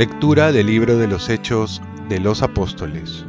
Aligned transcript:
Lectura 0.00 0.50
del 0.50 0.68
libro 0.68 0.96
de 0.96 1.06
los 1.06 1.28
Hechos 1.28 1.82
de 2.08 2.20
los 2.20 2.42
Apóstoles. 2.42 3.26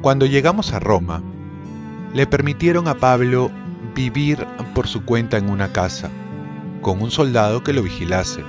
Cuando 0.00 0.26
llegamos 0.26 0.72
a 0.72 0.78
Roma, 0.78 1.22
le 2.14 2.26
permitieron 2.26 2.86
a 2.86 2.94
Pablo 2.94 3.50
vivir 3.96 4.46
por 4.74 4.86
su 4.86 5.04
cuenta 5.04 5.38
en 5.38 5.50
una 5.50 5.72
casa, 5.72 6.08
con 6.82 7.02
un 7.02 7.10
soldado 7.10 7.64
que 7.64 7.72
lo 7.72 7.82
vigilase. 7.82 8.44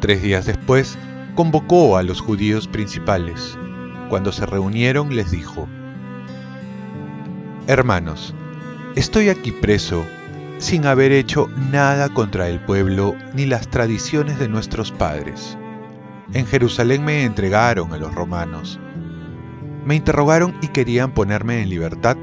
Tres 0.00 0.20
días 0.20 0.46
después, 0.46 0.98
convocó 1.34 1.96
a 1.96 2.02
los 2.02 2.20
judíos 2.20 2.68
principales. 2.68 3.58
Cuando 4.08 4.32
se 4.32 4.46
reunieron 4.46 5.14
les 5.14 5.30
dijo, 5.30 5.68
Hermanos, 7.66 8.34
estoy 8.96 9.28
aquí 9.28 9.52
preso 9.52 10.04
sin 10.58 10.86
haber 10.86 11.12
hecho 11.12 11.48
nada 11.70 12.08
contra 12.08 12.48
el 12.48 12.60
pueblo 12.60 13.16
ni 13.34 13.46
las 13.46 13.68
tradiciones 13.68 14.38
de 14.38 14.48
nuestros 14.48 14.92
padres. 14.92 15.56
En 16.34 16.46
Jerusalén 16.46 17.04
me 17.04 17.24
entregaron 17.24 17.92
a 17.92 17.98
los 17.98 18.14
romanos. 18.14 18.78
Me 19.84 19.96
interrogaron 19.96 20.54
y 20.62 20.68
querían 20.68 21.12
ponerme 21.12 21.62
en 21.62 21.68
libertad 21.68 22.16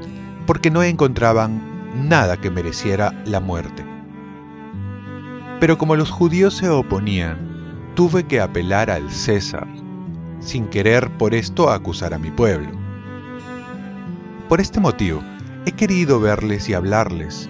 porque 0.46 0.70
no 0.70 0.82
encontraban 0.82 2.08
nada 2.08 2.36
que 2.36 2.50
mereciera 2.50 3.12
la 3.26 3.40
muerte. 3.40 3.84
Pero 5.60 5.76
como 5.76 5.96
los 5.96 6.10
judíos 6.10 6.54
se 6.54 6.68
oponían, 6.68 7.49
tuve 7.94 8.24
que 8.24 8.40
apelar 8.40 8.90
al 8.90 9.10
César, 9.10 9.66
sin 10.40 10.66
querer 10.68 11.10
por 11.18 11.34
esto 11.34 11.70
acusar 11.70 12.14
a 12.14 12.18
mi 12.18 12.30
pueblo. 12.30 12.70
Por 14.48 14.60
este 14.60 14.80
motivo, 14.80 15.22
he 15.66 15.72
querido 15.72 16.20
verles 16.20 16.68
y 16.68 16.74
hablarles, 16.74 17.48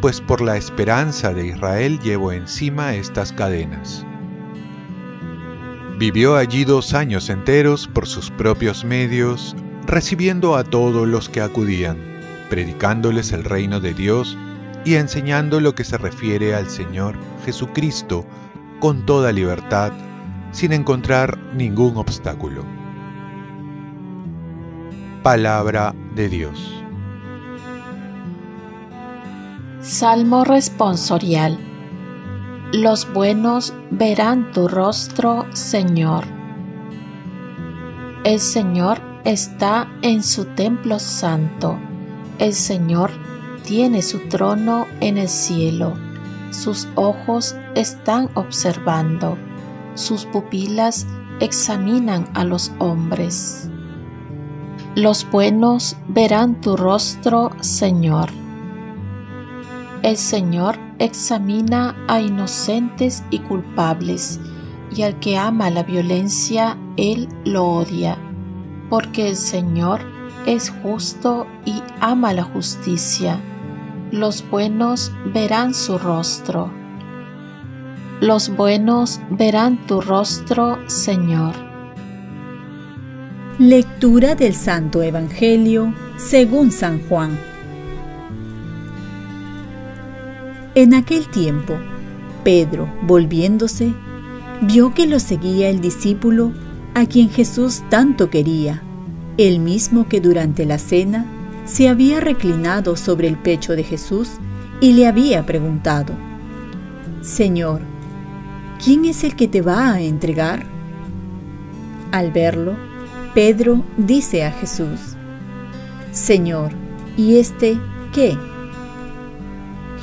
pues 0.00 0.20
por 0.20 0.40
la 0.40 0.56
esperanza 0.56 1.32
de 1.32 1.48
Israel 1.48 2.00
llevo 2.00 2.32
encima 2.32 2.94
estas 2.94 3.32
cadenas. 3.32 4.06
Vivió 5.98 6.36
allí 6.36 6.64
dos 6.64 6.94
años 6.94 7.28
enteros 7.28 7.86
por 7.86 8.06
sus 8.06 8.30
propios 8.30 8.84
medios, 8.84 9.54
recibiendo 9.86 10.56
a 10.56 10.64
todos 10.64 11.06
los 11.06 11.28
que 11.28 11.40
acudían, 11.40 11.98
predicándoles 12.50 13.32
el 13.32 13.44
reino 13.44 13.78
de 13.78 13.94
Dios 13.94 14.36
y 14.84 14.94
enseñando 14.94 15.60
lo 15.60 15.74
que 15.74 15.84
se 15.84 15.98
refiere 15.98 16.54
al 16.54 16.68
Señor 16.68 17.16
Jesucristo 17.44 18.26
con 18.82 19.06
toda 19.06 19.30
libertad, 19.30 19.92
sin 20.50 20.72
encontrar 20.72 21.38
ningún 21.54 21.96
obstáculo. 21.96 22.64
Palabra 25.22 25.94
de 26.16 26.28
Dios. 26.28 26.82
Salmo 29.82 30.42
responsorial. 30.42 31.60
Los 32.72 33.06
buenos 33.12 33.72
verán 33.92 34.50
tu 34.50 34.66
rostro, 34.66 35.46
Señor. 35.52 36.24
El 38.24 38.40
Señor 38.40 39.00
está 39.22 39.86
en 40.02 40.24
su 40.24 40.44
templo 40.56 40.98
santo. 40.98 41.78
El 42.40 42.52
Señor 42.52 43.12
tiene 43.64 44.02
su 44.02 44.18
trono 44.28 44.88
en 44.98 45.18
el 45.18 45.28
cielo. 45.28 45.94
Sus 46.52 46.86
ojos 46.96 47.56
están 47.74 48.28
observando. 48.34 49.38
Sus 49.94 50.26
pupilas 50.26 51.06
examinan 51.40 52.28
a 52.34 52.44
los 52.44 52.70
hombres. 52.78 53.70
Los 54.94 55.28
buenos 55.30 55.96
verán 56.08 56.60
tu 56.60 56.76
rostro, 56.76 57.52
Señor. 57.60 58.28
El 60.02 60.18
Señor 60.18 60.78
examina 60.98 61.96
a 62.06 62.20
inocentes 62.20 63.24
y 63.30 63.38
culpables, 63.38 64.38
y 64.94 65.02
al 65.02 65.18
que 65.20 65.38
ama 65.38 65.70
la 65.70 65.82
violencia, 65.84 66.76
Él 66.98 67.28
lo 67.46 67.64
odia, 67.64 68.18
porque 68.90 69.30
el 69.30 69.36
Señor 69.36 70.02
es 70.44 70.70
justo 70.82 71.46
y 71.64 71.82
ama 72.00 72.34
la 72.34 72.42
justicia. 72.42 73.40
Los 74.12 74.44
buenos 74.50 75.10
verán 75.32 75.72
su 75.72 75.96
rostro. 75.96 76.70
Los 78.20 78.54
buenos 78.54 79.20
verán 79.30 79.86
tu 79.86 80.02
rostro, 80.02 80.78
Señor. 80.86 81.54
Lectura 83.58 84.34
del 84.34 84.54
Santo 84.54 85.02
Evangelio 85.02 85.94
según 86.18 86.72
San 86.72 87.00
Juan. 87.08 87.38
En 90.74 90.92
aquel 90.92 91.26
tiempo, 91.28 91.78
Pedro, 92.44 92.92
volviéndose, 93.04 93.94
vio 94.60 94.92
que 94.92 95.06
lo 95.06 95.20
seguía 95.20 95.70
el 95.70 95.80
discípulo 95.80 96.52
a 96.92 97.06
quien 97.06 97.30
Jesús 97.30 97.82
tanto 97.88 98.28
quería, 98.28 98.82
el 99.38 99.58
mismo 99.58 100.06
que 100.06 100.20
durante 100.20 100.66
la 100.66 100.76
cena 100.76 101.24
se 101.64 101.88
había 101.88 102.20
reclinado 102.20 102.96
sobre 102.96 103.28
el 103.28 103.36
pecho 103.36 103.74
de 103.76 103.84
Jesús 103.84 104.30
y 104.80 104.94
le 104.94 105.06
había 105.06 105.46
preguntado, 105.46 106.14
Señor, 107.20 107.82
¿quién 108.82 109.04
es 109.04 109.22
el 109.22 109.36
que 109.36 109.46
te 109.46 109.62
va 109.62 109.92
a 109.92 110.00
entregar? 110.00 110.66
Al 112.10 112.32
verlo, 112.32 112.74
Pedro 113.32 113.84
dice 113.96 114.44
a 114.44 114.50
Jesús, 114.50 115.16
Señor, 116.10 116.72
¿y 117.16 117.38
este 117.38 117.78
qué? 118.12 118.36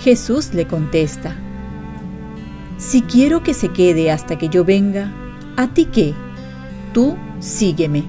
Jesús 0.02 0.54
le 0.54 0.66
contesta, 0.66 1.36
Si 2.78 3.02
quiero 3.02 3.44
que 3.44 3.54
se 3.54 3.70
quede 3.70 4.10
hasta 4.10 4.38
que 4.38 4.48
yo 4.48 4.64
venga, 4.64 5.12
¿a 5.58 5.68
ti 5.68 5.86
qué? 5.92 6.14
Tú 6.94 7.18
sígueme. 7.42 8.06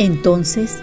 Entonces 0.00 0.82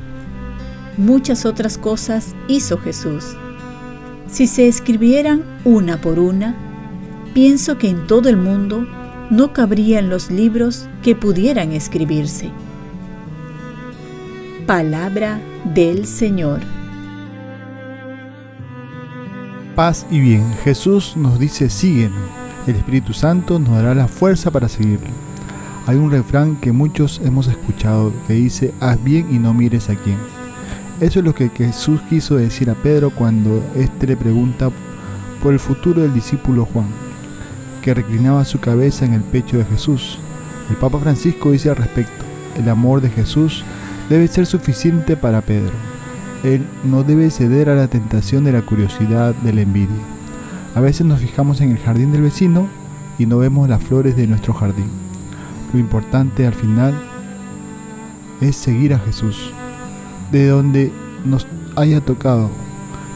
Muchas 0.97 1.45
otras 1.45 1.77
cosas 1.77 2.35
hizo 2.47 2.77
Jesús. 2.77 3.35
Si 4.27 4.47
se 4.47 4.67
escribieran 4.67 5.43
una 5.63 5.99
por 5.99 6.19
una, 6.19 6.55
pienso 7.33 7.77
que 7.77 7.89
en 7.89 8.07
todo 8.07 8.29
el 8.29 8.37
mundo 8.37 8.87
no 9.29 9.53
cabrían 9.53 10.09
los 10.09 10.31
libros 10.31 10.87
que 11.01 11.15
pudieran 11.15 11.71
escribirse. 11.71 12.49
Palabra 14.65 15.39
del 15.73 16.05
Señor 16.05 16.61
paz 19.81 20.05
y 20.11 20.19
bien. 20.19 20.53
Jesús 20.63 21.13
nos 21.15 21.39
dice 21.39 21.69
sígueme. 21.69 22.15
El 22.67 22.75
Espíritu 22.75 23.13
Santo 23.13 23.57
nos 23.57 23.71
dará 23.71 23.95
la 23.95 24.07
fuerza 24.07 24.51
para 24.51 24.69
seguirlo. 24.69 25.09
Hay 25.87 25.95
un 25.95 26.11
refrán 26.11 26.57
que 26.57 26.71
muchos 26.71 27.19
hemos 27.23 27.47
escuchado 27.47 28.13
que 28.27 28.33
dice 28.33 28.73
haz 28.79 29.03
bien 29.03 29.33
y 29.33 29.39
no 29.39 29.53
mires 29.53 29.89
a 29.89 29.95
quién. 29.95 30.17
Eso 31.01 31.19
es 31.19 31.25
lo 31.25 31.35
que 31.35 31.49
Jesús 31.49 31.99
quiso 32.09 32.37
decir 32.37 32.69
a 32.69 32.75
Pedro 32.75 33.09
cuando 33.09 33.61
éste 33.75 34.07
le 34.07 34.15
pregunta 34.15 34.69
por 35.43 35.51
el 35.51 35.59
futuro 35.59 36.01
del 36.01 36.13
discípulo 36.13 36.63
Juan, 36.63 36.87
que 37.81 37.93
reclinaba 37.93 38.45
su 38.45 38.61
cabeza 38.61 39.03
en 39.03 39.13
el 39.13 39.21
pecho 39.21 39.57
de 39.57 39.65
Jesús. 39.65 40.17
El 40.69 40.77
Papa 40.77 40.99
Francisco 40.99 41.51
dice 41.51 41.69
al 41.69 41.75
respecto, 41.75 42.23
el 42.55 42.69
amor 42.69 43.01
de 43.01 43.09
Jesús 43.09 43.65
debe 44.09 44.29
ser 44.29 44.45
suficiente 44.45 45.17
para 45.17 45.41
Pedro 45.41 45.73
él 46.43 46.65
no 46.83 47.03
debe 47.03 47.29
ceder 47.29 47.69
a 47.69 47.75
la 47.75 47.87
tentación 47.87 48.43
de 48.43 48.51
la 48.51 48.63
curiosidad, 48.63 49.35
de 49.35 49.53
la 49.53 49.61
envidia. 49.61 49.95
A 50.73 50.81
veces 50.81 51.05
nos 51.05 51.19
fijamos 51.19 51.61
en 51.61 51.71
el 51.71 51.77
jardín 51.77 52.11
del 52.11 52.23
vecino 52.23 52.67
y 53.19 53.25
no 53.25 53.37
vemos 53.37 53.69
las 53.69 53.83
flores 53.83 54.15
de 54.15 54.27
nuestro 54.27 54.53
jardín. 54.53 54.89
Lo 55.73 55.79
importante 55.79 56.47
al 56.47 56.53
final 56.53 56.99
es 58.39 58.55
seguir 58.55 58.93
a 58.93 58.99
Jesús, 58.99 59.53
de 60.31 60.47
donde 60.47 60.91
nos 61.25 61.47
haya 61.75 62.01
tocado, 62.01 62.49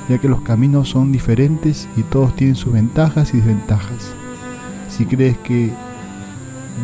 ya 0.10 0.18
que 0.18 0.30
los 0.30 0.42
caminos 0.42 0.90
son 0.90 1.12
diferentes 1.12 1.88
y 1.96 2.04
todos 2.04 2.36
tienen 2.36 2.56
sus 2.56 2.74
ventajas 2.74 3.34
y 3.34 3.38
desventajas. 3.38 4.14
Si 4.90 5.06
crees 5.06 5.38
que 5.40 5.72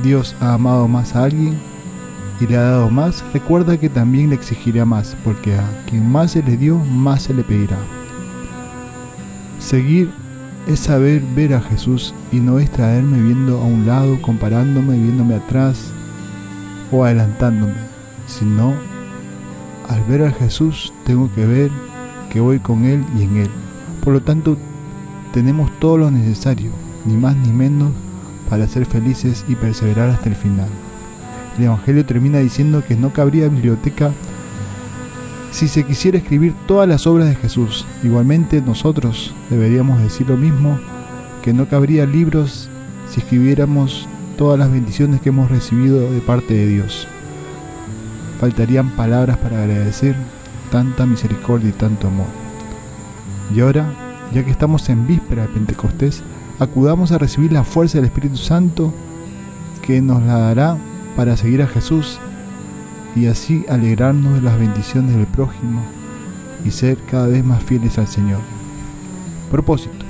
Dios 0.03 0.35
ha 0.39 0.53
amado 0.53 0.87
más 0.87 1.15
a 1.15 1.23
alguien, 1.25 1.57
y 2.41 2.47
le 2.47 2.57
ha 2.57 2.63
dado 2.63 2.89
más, 2.89 3.23
recuerda 3.33 3.77
que 3.77 3.87
también 3.87 4.29
le 4.29 4.35
exigirá 4.35 4.83
más, 4.83 5.15
porque 5.23 5.53
a 5.53 5.85
quien 5.85 6.11
más 6.11 6.31
se 6.31 6.41
le 6.41 6.57
dio, 6.57 6.79
más 6.79 7.23
se 7.23 7.35
le 7.35 7.43
pedirá. 7.43 7.77
Seguir 9.59 10.09
es 10.65 10.79
saber 10.79 11.21
ver 11.35 11.53
a 11.53 11.61
Jesús 11.61 12.15
y 12.31 12.37
no 12.37 12.57
es 12.57 12.71
traerme 12.71 13.21
viendo 13.21 13.59
a 13.59 13.65
un 13.65 13.85
lado, 13.85 14.19
comparándome, 14.23 14.97
viéndome 14.97 15.35
atrás 15.35 15.91
o 16.91 17.05
adelantándome, 17.05 17.75
sino 18.25 18.73
al 19.91 20.03
ver 20.05 20.23
a 20.23 20.31
Jesús 20.31 20.93
tengo 21.05 21.29
que 21.35 21.45
ver 21.45 21.69
que 22.31 22.39
voy 22.39 22.59
con 22.59 22.85
Él 22.85 23.03
y 23.17 23.23
en 23.23 23.37
Él. 23.37 23.49
Por 24.03 24.13
lo 24.13 24.21
tanto, 24.21 24.57
tenemos 25.33 25.69
todo 25.79 25.97
lo 25.97 26.11
necesario, 26.11 26.71
ni 27.05 27.15
más 27.15 27.35
ni 27.35 27.51
menos, 27.51 27.91
para 28.49 28.67
ser 28.67 28.85
felices 28.85 29.45
y 29.47 29.55
perseverar 29.55 30.09
hasta 30.09 30.29
el 30.29 30.35
final. 30.35 30.69
El 31.57 31.65
Evangelio 31.65 32.05
termina 32.05 32.39
diciendo 32.39 32.83
que 32.87 32.95
no 32.95 33.11
cabría 33.11 33.49
biblioteca 33.49 34.11
si 35.51 35.67
se 35.67 35.83
quisiera 35.85 36.17
escribir 36.17 36.53
todas 36.65 36.87
las 36.87 37.05
obras 37.05 37.27
de 37.27 37.35
Jesús. 37.35 37.85
Igualmente 38.03 38.61
nosotros 38.61 39.33
deberíamos 39.49 40.01
decir 40.01 40.29
lo 40.29 40.37
mismo, 40.37 40.79
que 41.41 41.53
no 41.53 41.67
cabría 41.67 42.05
libros 42.05 42.69
si 43.09 43.19
escribiéramos 43.19 44.07
todas 44.37 44.57
las 44.57 44.71
bendiciones 44.71 45.19
que 45.19 45.29
hemos 45.29 45.51
recibido 45.51 46.11
de 46.11 46.21
parte 46.21 46.53
de 46.53 46.67
Dios. 46.67 47.07
Faltarían 48.41 48.89
palabras 48.89 49.37
para 49.37 49.61
agradecer 49.61 50.15
tanta 50.71 51.05
misericordia 51.05 51.69
y 51.69 51.73
tanto 51.73 52.07
amor. 52.07 52.25
Y 53.55 53.59
ahora, 53.59 53.93
ya 54.33 54.43
que 54.43 54.49
estamos 54.49 54.89
en 54.89 55.05
víspera 55.05 55.43
de 55.43 55.49
Pentecostés, 55.49 56.23
acudamos 56.57 57.11
a 57.11 57.19
recibir 57.19 57.51
la 57.51 57.63
fuerza 57.63 57.99
del 57.99 58.05
Espíritu 58.05 58.37
Santo 58.37 58.91
que 59.83 60.01
nos 60.01 60.23
la 60.23 60.39
dará 60.39 60.75
para 61.15 61.37
seguir 61.37 61.61
a 61.61 61.67
Jesús 61.67 62.17
y 63.15 63.27
así 63.27 63.63
alegrarnos 63.69 64.33
de 64.33 64.41
las 64.41 64.57
bendiciones 64.57 65.15
del 65.15 65.27
prójimo 65.27 65.83
y 66.65 66.71
ser 66.71 66.97
cada 67.11 67.27
vez 67.27 67.45
más 67.45 67.61
fieles 67.63 67.99
al 67.99 68.07
Señor. 68.07 68.39
Propósito. 69.51 70.03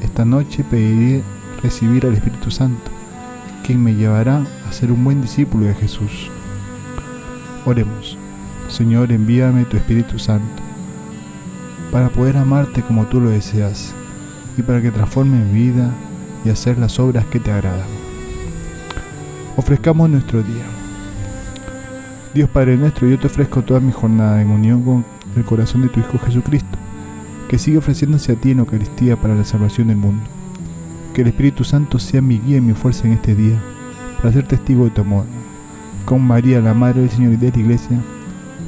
Esta 0.00 0.24
noche 0.24 0.64
pediré 0.64 1.22
recibir 1.62 2.06
al 2.06 2.14
Espíritu 2.14 2.50
Santo, 2.50 2.90
quien 3.66 3.84
me 3.84 3.94
llevará 3.94 4.46
a 4.66 4.72
ser 4.72 4.90
un 4.90 5.04
buen 5.04 5.20
discípulo 5.20 5.66
de 5.66 5.74
Jesús. 5.74 6.30
Oremos. 7.66 8.16
Señor, 8.68 9.12
envíame 9.12 9.64
tu 9.64 9.76
Espíritu 9.76 10.18
Santo 10.18 10.62
para 11.90 12.08
poder 12.08 12.36
amarte 12.36 12.82
como 12.82 13.06
tú 13.06 13.20
lo 13.20 13.30
deseas 13.30 13.92
y 14.56 14.62
para 14.62 14.80
que 14.80 14.90
transforme 14.90 15.44
mi 15.44 15.68
vida 15.68 15.90
y 16.44 16.50
hacer 16.50 16.78
las 16.78 16.98
obras 16.98 17.26
que 17.26 17.40
te 17.40 17.52
agradan. 17.52 17.88
Ofrezcamos 19.56 20.08
nuestro 20.08 20.42
día. 20.42 20.64
Dios 22.32 22.48
Padre 22.48 22.76
nuestro, 22.76 23.08
yo 23.08 23.18
te 23.18 23.26
ofrezco 23.26 23.62
toda 23.62 23.80
mi 23.80 23.92
jornada 23.92 24.40
en 24.40 24.50
unión 24.50 24.82
con 24.82 25.04
el 25.36 25.44
corazón 25.44 25.82
de 25.82 25.88
tu 25.88 26.00
Hijo 26.00 26.18
Jesucristo, 26.18 26.78
que 27.48 27.58
sigue 27.58 27.78
ofreciéndose 27.78 28.32
a 28.32 28.36
ti 28.36 28.52
en 28.52 28.60
Eucaristía 28.60 29.16
para 29.16 29.34
la 29.34 29.44
salvación 29.44 29.88
del 29.88 29.96
mundo. 29.96 30.22
Que 31.12 31.22
el 31.22 31.28
Espíritu 31.28 31.64
Santo 31.64 31.98
sea 31.98 32.22
mi 32.22 32.38
guía 32.38 32.58
y 32.58 32.60
mi 32.60 32.72
fuerza 32.72 33.06
en 33.06 33.14
este 33.14 33.34
día, 33.34 33.60
para 34.18 34.32
ser 34.32 34.46
testigo 34.46 34.84
de 34.84 34.90
tu 34.90 35.00
amor. 35.00 35.26
Con 36.10 36.26
María, 36.26 36.60
la 36.60 36.74
Madre 36.74 37.02
del 37.02 37.10
Señor 37.10 37.34
y 37.34 37.36
de 37.36 37.52
la 37.52 37.58
Iglesia, 37.60 37.96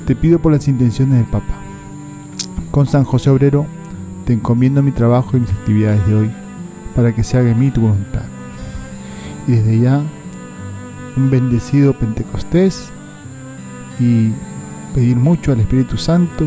te 0.07 0.15
pido 0.15 0.39
por 0.39 0.53
las 0.53 0.69
intenciones 0.69 1.17
del 1.17 1.27
Papa. 1.27 1.55
Con 2.71 2.87
San 2.87 3.03
José 3.03 3.31
Obrero, 3.31 3.67
te 4.25 4.33
encomiendo 4.33 4.81
mi 4.81 4.93
trabajo 4.93 5.37
y 5.37 5.41
mis 5.41 5.51
actividades 5.51 6.07
de 6.07 6.15
hoy, 6.15 6.31
para 6.95 7.13
que 7.13 7.25
se 7.25 7.37
haga 7.37 7.51
en 7.51 7.59
mí 7.59 7.73
tu 7.73 7.81
voluntad. 7.81 8.23
Y 9.49 9.57
desde 9.57 9.81
ya, 9.81 10.03
un 11.17 11.31
bendecido 11.33 11.99
Pentecostés 11.99 12.91
y 13.99 14.31
pedir 14.95 15.17
mucho 15.17 15.51
al 15.51 15.59
Espíritu 15.59 15.97
Santo 15.97 16.45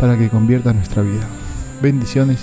para 0.00 0.16
que 0.16 0.30
convierta 0.30 0.72
nuestra 0.72 1.02
vida. 1.02 1.28
Bendiciones, 1.82 2.38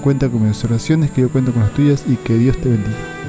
cuenta 0.00 0.28
con 0.28 0.46
mis 0.46 0.64
oraciones, 0.64 1.10
que 1.10 1.22
yo 1.22 1.28
cuento 1.28 1.50
con 1.50 1.62
las 1.62 1.74
tuyas 1.74 2.04
y 2.06 2.14
que 2.14 2.38
Dios 2.38 2.56
te 2.58 2.68
bendiga. 2.68 3.21